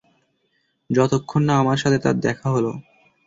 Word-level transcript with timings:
যতক্ষণ 0.89 1.41
না 1.43 1.53
আমার 1.57 1.77
সাথে 1.77 1.97
তার 1.99 2.15
দেখা 2.19 2.47
হল। 2.49 2.65